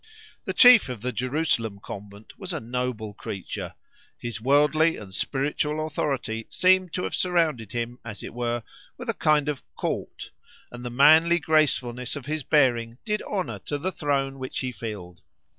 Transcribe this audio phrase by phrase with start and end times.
[0.45, 3.75] The chief of the Jerusalem convent was a noble creature;
[4.17, 8.63] his worldly and spiritual authority seemed to have surrounded him, as it were,
[8.97, 10.31] with a kind of "court,"
[10.71, 15.21] and the manly gracefulness of his bearing did honour to the throne which he filled.